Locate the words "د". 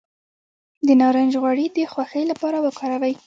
0.87-0.89, 1.77-1.77